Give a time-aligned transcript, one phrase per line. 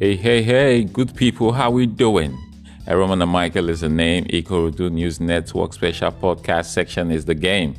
[0.00, 2.38] Hey, hey, hey, good people, how we doing?
[2.86, 4.26] Roman and Michael is the name.
[4.26, 7.74] Ikorodu News Network special podcast section is the game.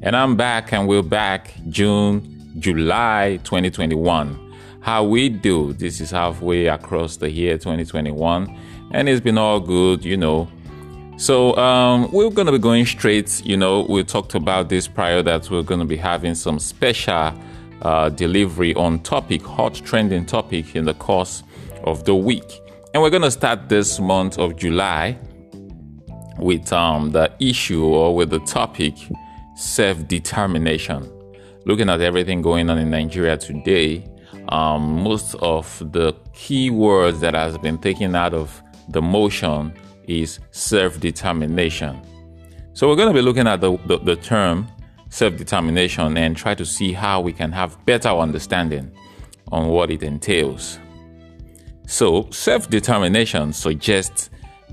[0.00, 4.54] And I'm back, and we're back June, July 2021.
[4.80, 5.74] How we do?
[5.74, 8.58] This is halfway across the year 2021,
[8.92, 10.48] and it's been all good, you know.
[11.18, 13.44] So um, we're going to be going straight.
[13.44, 17.34] You know, we talked about this prior that we're going to be having some special
[17.82, 21.42] uh, delivery on topic, hot trending topic in the course
[21.84, 22.60] of the week.
[22.92, 25.18] And we're going to start this month of July
[26.38, 28.94] with um, the issue or with the topic
[29.56, 31.10] self determination.
[31.66, 34.06] Looking at everything going on in Nigeria today,
[34.48, 39.72] um, most of the key words that has been taken out of the motion
[40.08, 42.00] is self determination.
[42.72, 44.66] So we're going to be looking at the, the, the term
[45.10, 48.90] self determination and try to see how we can have better understanding
[49.52, 50.78] on what it entails.
[51.90, 54.30] So, self determination suggests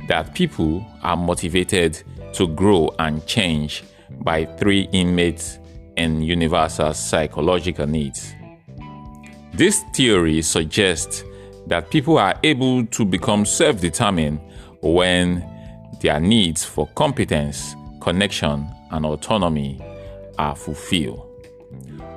[0.08, 3.84] that people are motivated to grow and change
[4.22, 5.58] by three innate
[5.98, 8.36] and universal psychological needs.
[9.52, 11.23] This theory suggests
[11.66, 14.40] that people are able to become self determined
[14.84, 15.44] when
[16.02, 19.82] their needs for competence, connection, and autonomy
[20.38, 21.28] are fulfilled.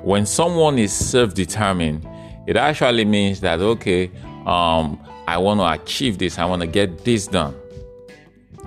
[0.03, 2.07] When someone is self determined,
[2.45, 4.11] it actually means that, okay,
[4.45, 7.55] um, I want to achieve this, I want to get this done.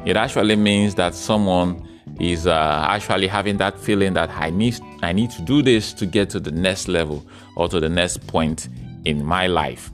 [0.04, 1.88] It actually means that someone
[2.20, 6.06] is uh, actually having that feeling that I need I need to do this to
[6.06, 7.24] get to the next level
[7.56, 8.68] or to the next point
[9.04, 9.90] in my life.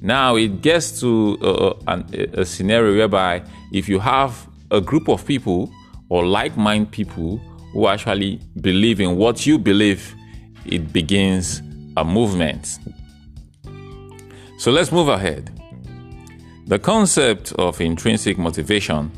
[0.00, 5.08] Now it gets to uh, uh a, a scenario whereby if you have a group
[5.08, 5.70] of people
[6.08, 7.38] or like-minded people
[7.72, 10.14] who actually believe in what you believe,
[10.64, 11.62] it begins
[11.96, 12.78] a movement.
[14.60, 15.50] So let's move ahead.
[16.66, 19.10] The concept of intrinsic motivation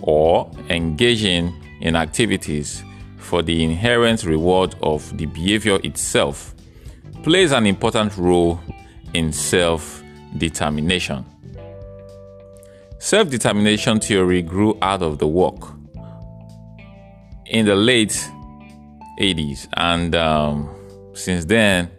[0.00, 1.52] or engaging
[1.82, 2.82] in activities
[3.18, 6.54] for the inherent reward of the behavior itself
[7.22, 8.58] plays an important role
[9.12, 10.02] in self
[10.38, 11.22] determination.
[12.98, 15.68] Self determination theory grew out of the work
[17.44, 18.26] in the late
[19.20, 20.74] 80s, and um,
[21.12, 21.90] since then,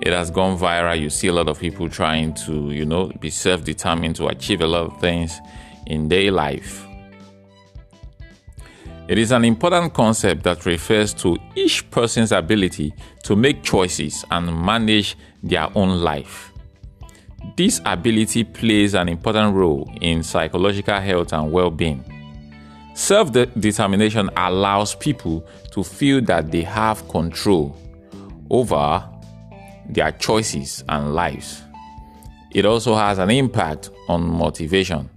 [0.00, 1.00] it has gone viral.
[1.00, 4.60] You see a lot of people trying to, you know, be self determined to achieve
[4.60, 5.40] a lot of things
[5.86, 6.86] in their life.
[9.08, 14.54] It is an important concept that refers to each person's ability to make choices and
[14.54, 16.52] manage their own life.
[17.56, 22.04] This ability plays an important role in psychological health and well being.
[22.94, 27.74] Self determination allows people to feel that they have control
[28.50, 29.02] over
[29.88, 31.62] their choices and lives.
[32.50, 35.08] It also has an impact on motivation.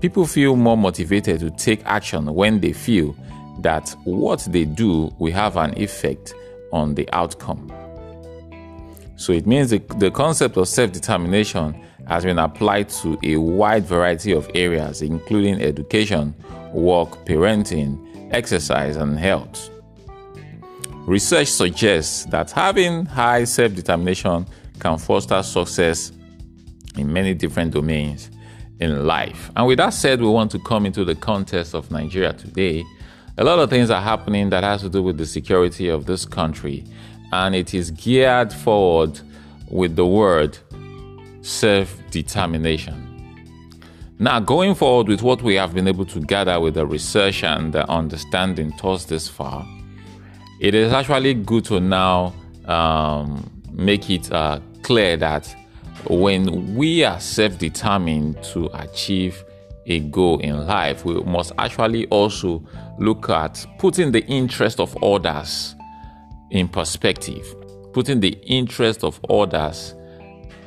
[0.00, 3.16] People feel more motivated to take action when they feel
[3.60, 6.34] that what they do will have an effect
[6.72, 7.72] on the outcome.
[9.16, 13.84] So it means the, the concept of self determination has been applied to a wide
[13.84, 16.34] variety of areas, including education,
[16.72, 19.70] work, parenting, exercise, and health.
[21.08, 24.44] Research suggests that having high self determination
[24.78, 26.12] can foster success
[26.98, 28.30] in many different domains
[28.78, 29.50] in life.
[29.56, 32.84] And with that said, we want to come into the context of Nigeria today.
[33.38, 36.26] A lot of things are happening that has to do with the security of this
[36.26, 36.84] country,
[37.32, 39.18] and it is geared forward
[39.70, 40.58] with the word
[41.40, 43.02] self determination.
[44.18, 47.72] Now, going forward with what we have been able to gather with the research and
[47.72, 49.66] the understanding thus this far,
[50.60, 52.34] it is actually good to now
[52.66, 55.54] um, make it uh, clear that
[56.08, 59.44] when we are self determined to achieve
[59.86, 62.62] a goal in life, we must actually also
[62.98, 65.74] look at putting the interest of others
[66.50, 67.54] in perspective,
[67.92, 69.94] putting the interest of others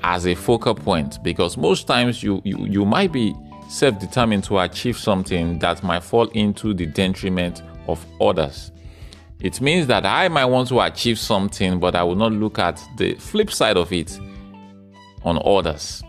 [0.04, 3.36] as a focal point because most times you, you, you might be
[3.70, 8.72] self determined to achieve something that might fall into the detriment of others.
[9.42, 12.82] It means that I might want to achieve something, but I will not look at
[12.98, 14.20] the flip side of it
[15.24, 16.04] on others.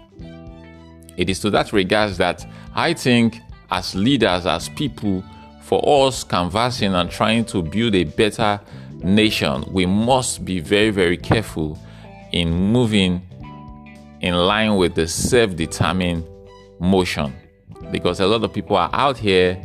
[1.16, 3.40] It is to that regards that I think,
[3.70, 5.24] as leaders, as people,
[5.62, 8.60] for us canvassing and trying to build a better
[9.02, 11.78] nation, we must be very, very careful
[12.32, 13.22] in moving
[14.20, 16.24] in line with the self determined
[16.78, 17.32] motion.
[17.90, 19.62] Because a lot of people are out here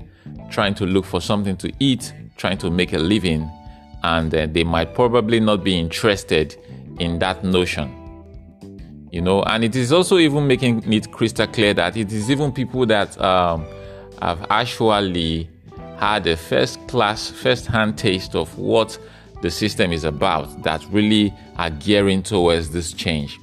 [0.49, 3.50] trying to look for something to eat, trying to make a living,
[4.04, 6.56] and uh, they might probably not be interested
[7.00, 7.94] in that notion.
[9.12, 12.51] You know, and it is also even making it crystal clear that it is even
[12.51, 13.66] people that um,
[14.22, 15.50] have actually
[15.98, 18.98] had a first class, first hand taste of what
[19.42, 23.38] the system is about that really are gearing towards this change.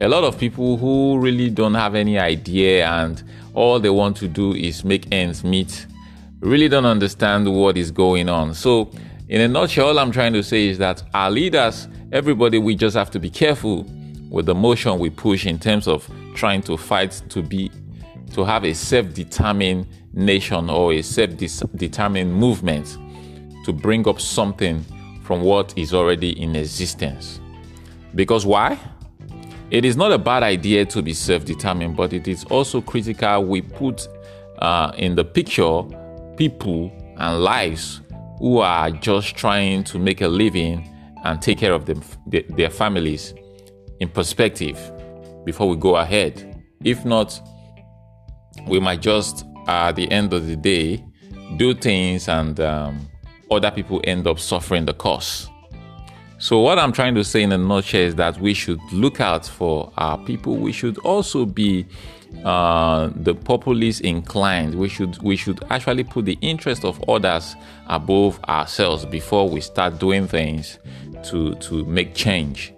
[0.00, 3.22] A lot of people who really don't have any idea and
[3.54, 5.86] all they want to do is make ends meet
[6.46, 8.54] really don't understand what is going on.
[8.54, 8.90] So,
[9.28, 12.96] in a nutshell, all I'm trying to say is that our leaders, everybody, we just
[12.96, 13.84] have to be careful
[14.30, 17.70] with the motion we push in terms of trying to fight to be
[18.32, 22.96] to have a self-determined nation or a self-determined movement
[23.64, 24.84] to bring up something
[25.24, 27.40] from what is already in existence.
[28.14, 28.78] Because why?
[29.70, 33.62] It is not a bad idea to be self-determined, but it is also critical we
[33.62, 34.06] put
[34.60, 35.82] uh, in the picture
[36.36, 38.00] people and lives
[38.38, 40.92] who are just trying to make a living
[41.24, 43.34] and take care of them, their families
[44.00, 44.78] in perspective
[45.44, 46.62] before we go ahead.
[46.84, 47.40] If not,
[48.66, 51.04] we might just, at the end of the day,
[51.56, 53.08] do things and um,
[53.50, 55.48] other people end up suffering the cost.
[56.38, 59.46] So, what I'm trying to say in a nutshell is that we should look out
[59.46, 60.56] for our people.
[60.56, 61.86] We should also be
[62.44, 64.74] uh, the populist inclined.
[64.74, 67.56] We should we should actually put the interest of others
[67.88, 70.78] above ourselves before we start doing things
[71.24, 72.72] to to make change.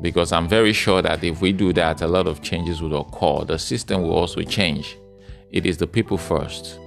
[0.00, 3.44] Because I'm very sure that if we do that, a lot of changes will occur.
[3.44, 4.98] The system will also change.
[5.50, 6.78] It is the people first.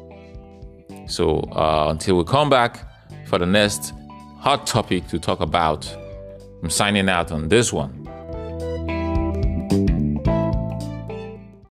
[1.08, 2.86] So uh, until we come back
[3.28, 3.94] for the next
[4.40, 5.92] hot topic to talk about,
[6.62, 7.97] I'm signing out on this one.